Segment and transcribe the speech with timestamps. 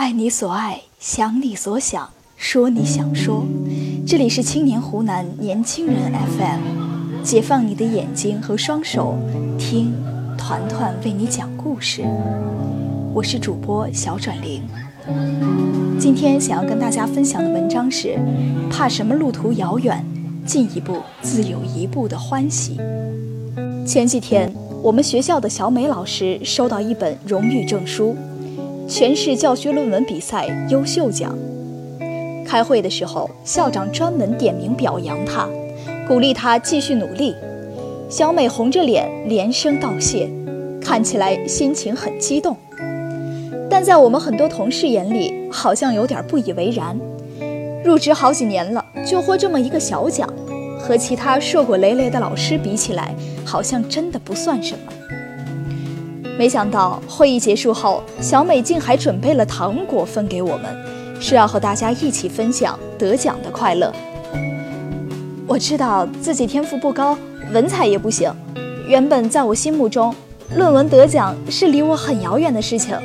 [0.00, 3.44] 爱你所爱，想你所想，说你想说。
[4.06, 9.14] 这里是青年湖南年轻人 FM，解放你的眼睛和双手，
[9.58, 9.92] 听
[10.38, 12.02] 团团为你讲故事。
[13.12, 14.62] 我是主播小转玲。
[15.98, 18.18] 今天想要跟大家分享的文章是：
[18.70, 20.02] 怕什么路途遥远，
[20.46, 22.80] 进一步自有一步的欢喜。
[23.86, 24.50] 前几天，
[24.82, 28.16] 我们学校的小美老师收到一本荣誉证书。
[28.90, 31.32] 全市教学论文比赛优秀奖。
[32.44, 35.48] 开会的时候，校长专门点名表扬他，
[36.08, 37.32] 鼓励他继续努力。
[38.08, 40.28] 小美红着脸连声道谢，
[40.82, 42.56] 看起来心情很激动。
[43.70, 46.98] 但在我们很多同事眼里，好像有点不以为然。
[47.84, 50.28] 入职好几年了，就获这么一个小奖，
[50.76, 54.92] 和其他硕果累累的老师比起来，好像真的不算什么。
[56.40, 60.74] 没想到会议结束后，小美竟还准备了糖果分给我们，
[61.20, 63.92] 是要和大家一起分享得奖的快乐。
[65.46, 67.14] 我知道自己天赋不高，
[67.52, 68.32] 文采也不行。
[68.88, 70.14] 原本在我心目中，
[70.56, 72.96] 论文得奖是离我很遥远的事情。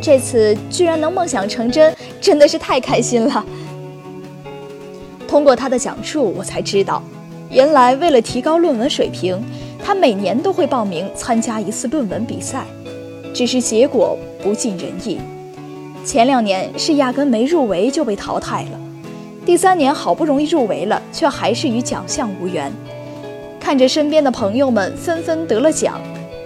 [0.00, 3.44] 这次居然能梦想成真，真的是太开心了。
[5.28, 7.02] 通过他的讲述，我才知道，
[7.50, 9.38] 原来为了提高论文水平。
[9.86, 12.64] 他每年都会报名参加一次论文比赛，
[13.34, 15.18] 只是结果不尽人意。
[16.06, 18.80] 前两年是压根没入围就被淘汰了，
[19.44, 22.72] 第三年好不容易入围了，却还是与奖项无缘。
[23.60, 26.00] 看着身边的朋友们纷纷得了奖，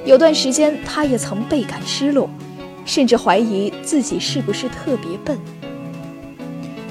[0.05, 2.28] 有段时间他也曾倍感失落，
[2.84, 5.39] 甚至怀疑自己是不是特别笨。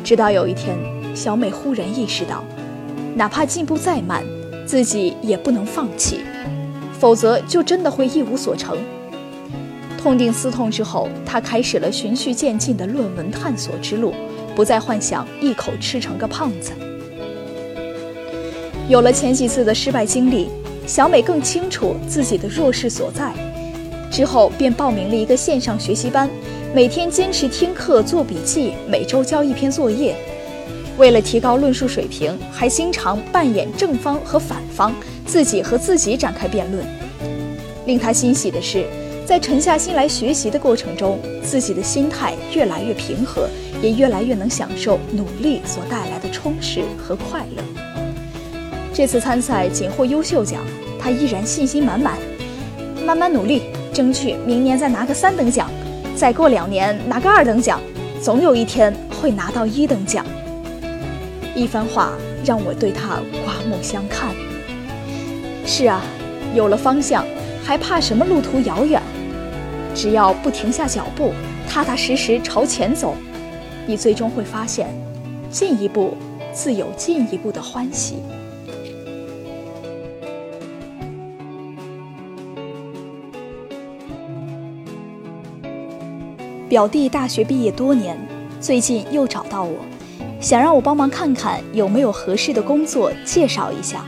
[0.02, 0.78] 直到有一天，
[1.14, 2.42] 小美忽然意识到，
[3.16, 4.24] 哪怕进步再慢，
[4.66, 6.22] 自己也不能放弃。
[7.00, 8.78] 否则就真的会一无所成。
[9.98, 14.14] 痛定思痛之后，他开始了循序渐进的论文探索之路，
[14.56, 16.72] 不再幻想一口吃成个胖子。
[18.88, 20.48] 有了前几次的失败经历，
[20.86, 23.34] 小美更清楚自己的弱势所在。
[24.10, 26.30] 之后便报名了一个线上学习班，
[26.74, 30.16] 每天坚持听课做笔记，每周交一篇作业。
[30.98, 34.94] 为了提高论述水平，还经常扮演正方和反方。
[35.28, 36.86] 自己和自己展开辩论。
[37.86, 38.86] 令他欣喜的是，
[39.26, 43.50] 在沉下心来学习的过程中，自己的心态越来越平和，
[43.82, 47.64] 也越来越能享受努力所带来的充实和快乐。
[48.94, 50.64] 这次参赛仅获优秀奖，
[50.98, 52.18] 他依然信心满满，
[53.06, 53.64] 慢慢努力，
[53.94, 55.70] 争取明年再拿个三等奖，
[56.16, 57.82] 再过两年拿个二等奖，
[58.22, 60.26] 总有一天会拿到一等奖。
[61.58, 62.14] 一番话
[62.46, 64.30] 让我对他刮目相看。
[65.66, 66.04] 是啊，
[66.54, 67.26] 有了方向，
[67.64, 69.02] 还怕什么路途遥远？
[69.96, 71.34] 只要不停下脚步，
[71.68, 73.16] 踏踏实实朝前走，
[73.88, 74.88] 你最终会发现，
[75.50, 76.16] 进一步
[76.54, 78.18] 自有进一步的欢喜。
[86.70, 88.16] 表弟大学毕业多年，
[88.62, 89.80] 最近又找到我，
[90.40, 94.06] 想让我帮忙看看有没有合适的工作，介绍一下。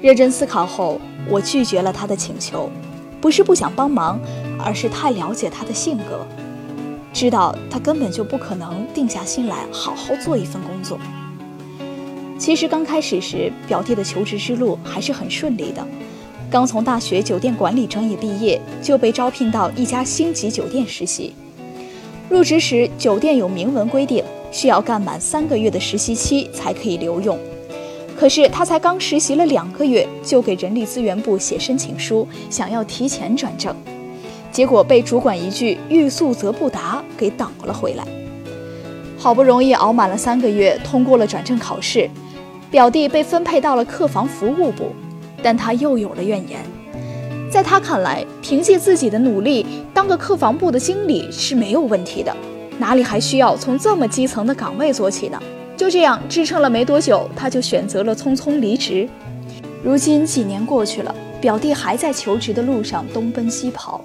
[0.00, 2.70] 认真思考后，我拒绝了他的请求，
[3.20, 4.18] 不是不想帮忙，
[4.58, 6.26] 而是太了解他的性格，
[7.12, 10.98] 知道他根本就不可能定下心来好好做一份工作。
[12.38, 15.86] 其实刚开始时，表弟的求职之路还是很顺利的，
[16.50, 21.34] 刚从大学酒店管理专业毕业，就被招聘到一家星级酒店实习。
[22.28, 27.38] 入职时，酒店有明文规定，需要干满三个月的实习期才可以留用。
[28.18, 33.74] 可是他才刚实习了两个月，就给人力资源部写申请书，想要提前转正，
[34.50, 38.04] 结果被主管一句“欲速则不达”给挡了回来。
[39.16, 42.10] 好不容易熬满了三个月，通过了转正考试，
[42.70, 44.92] 表弟被分配到了客房服务部，
[45.42, 46.58] 但他又有了怨言。
[47.50, 52.36] 在他看来，凭借自己的努力，当个客房部的经理是没有问题的，
[52.78, 55.42] 哪里还需要从这么基层的岗位做起呢？
[55.76, 59.08] 就这样支撑了没多久，他就选择了匆匆离职。
[59.82, 64.04] 如今几年过去了，表弟还在求职的路上东奔西跑，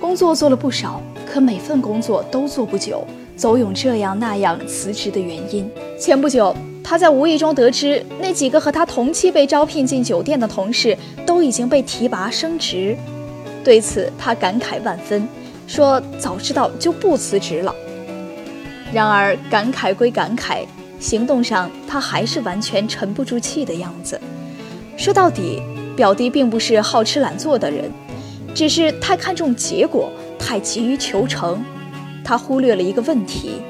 [0.00, 3.06] 工作做了不少，可每份工作都做不久，
[3.36, 5.70] 总有这样那样辞职的原因。
[5.98, 10.96] 前不久，他在无意中得知，那几个和他同期被招聘进酒店的同事
[11.26, 12.96] 都已经被提拔升职，
[13.62, 15.28] 对此他感慨万分，
[15.66, 17.74] 说早知道就不辞职了。
[18.92, 20.64] 然而感慨归感慨。
[20.98, 24.18] 行动上，他还是完全沉不住气的样子。
[24.96, 25.62] 说到底，
[25.94, 27.90] 表弟并不是好吃懒做的人，
[28.54, 31.62] 只是太看重结果，太急于求成。
[32.24, 33.60] 他忽略了一个问题：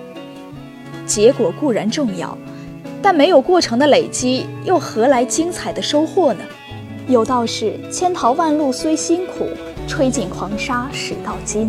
[1.05, 2.39] 结果固然重要，
[3.03, 6.45] 但没有过程的累积，又何来精彩的收获呢？
[7.09, 9.49] 有道是：千淘万漉虽辛苦，
[9.89, 11.69] 吹尽狂沙始到金。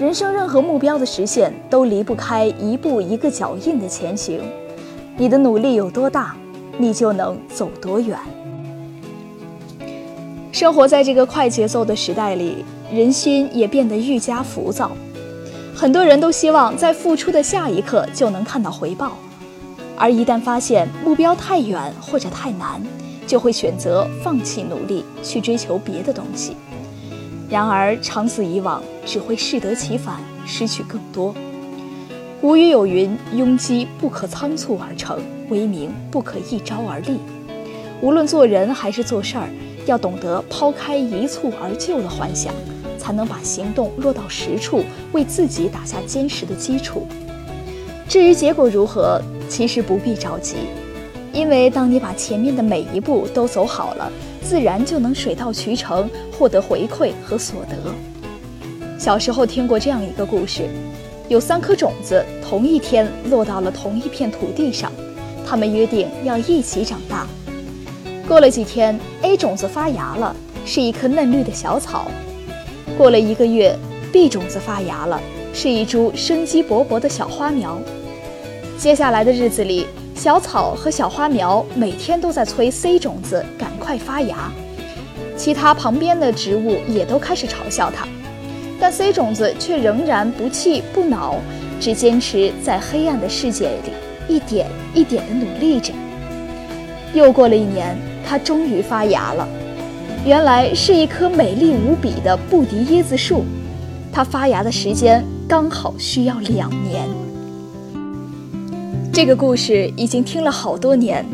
[0.00, 4.40] 人生任何目标的实现，都离不开一步一个脚印的前行。
[5.18, 6.34] 你的努力有多大，
[6.78, 8.18] 你就能走多远。
[10.52, 14.90] 生活在这个快节奏的时代里，人心也变得愈加浮躁。
[15.76, 19.12] 很多人都希望在付出的下一刻就能看到回报，
[19.98, 22.82] 而一旦发现目标太远或者太难，
[23.26, 26.56] 就会选择放弃努力，去追求别的东西。
[27.50, 31.34] 然而长此以往，只会适得其反，失去更多。
[32.40, 37.18] 古语有云：“庸机不可仓促而成，威名不可一朝而立。”
[38.00, 39.48] 无论做人还是做事儿，
[39.84, 42.54] 要懂得抛开一蹴而就的幻想，
[42.96, 47.04] 才能把行动落到实处，为自己打下坚实的基础。
[48.08, 50.54] 至于结果如何，其实不必着急，
[51.32, 54.10] 因为当你把前面的每一步都走好了。
[54.50, 57.76] 自然就能水到渠成，获得回馈和所得。
[58.98, 60.68] 小时候听过这样一个故事：
[61.28, 64.90] 有三颗种子，同一天落到了同一片土地上，
[65.46, 67.28] 他们约定要一起长大。
[68.26, 70.34] 过了几天，A 种子发芽了，
[70.66, 72.10] 是一棵嫩绿的小草；
[72.98, 73.78] 过了一个月
[74.12, 75.20] ，B 种子发芽了，
[75.54, 77.78] 是一株生机勃勃的小花苗。
[78.76, 79.86] 接下来的日子里，
[80.16, 84.52] 小草和小花苗每天都在催 C 种子赶快发芽，
[85.36, 88.06] 其他旁边的植物也都开始嘲笑它，
[88.78, 91.36] 但 C 种子却仍然不气不恼，
[91.80, 93.92] 只坚持在黑暗的世界里
[94.28, 95.92] 一点一点地努力着。
[97.14, 99.48] 又过了一年，它终于发芽了，
[100.24, 103.44] 原来是一棵美丽无比的布迪椰子树，
[104.12, 107.08] 它发芽的时间刚好需要两年。
[109.12, 111.26] 这个故事已经听了好多年，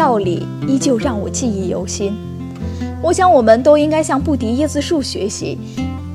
[0.00, 2.14] 道理依旧让我记忆犹新。
[3.02, 5.58] 我想，我们都应该向不敌椰子树学习，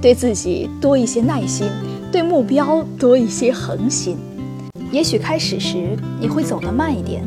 [0.02, 1.68] 对自己多一些耐心，
[2.12, 4.18] 对目标多一些恒心。
[4.92, 7.24] 也许开始时你会走得慢一点，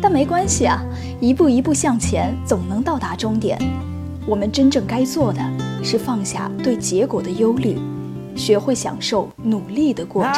[0.00, 0.80] 但没关系啊，
[1.20, 3.58] 一步一步向前，总能到达终点。
[4.28, 5.40] 我们真正该做的
[5.82, 7.76] 是放下对结果的忧虑。
[8.36, 10.32] 学会享受努力的过程。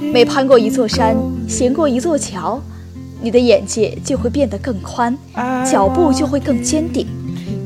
[0.00, 1.14] 每攀过一座山，
[1.46, 2.58] 行过一座桥，
[3.22, 5.16] 你的眼界就会变得更宽，
[5.64, 7.06] 脚步就会更坚定，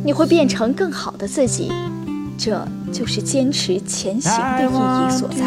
[0.04, 1.72] 你会变成更好的自己。
[2.38, 2.62] 这
[2.92, 5.46] 就是坚持前行的意义所在。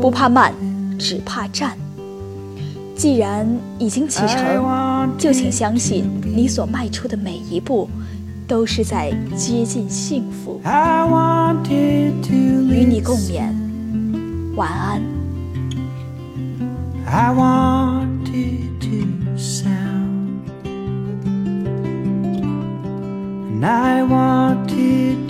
[0.00, 0.52] 不怕慢，
[0.98, 1.76] 只怕站。
[2.96, 3.46] 既然
[3.78, 6.04] 已经启程，就请相信
[6.34, 7.88] 你所迈出的每一步。
[8.46, 10.60] 都是在接近幸福。
[11.70, 13.48] 与你共勉，
[14.54, 15.02] 晚安。
[17.06, 18.73] I wanted
[19.44, 20.48] sound.
[23.50, 25.23] And I wanted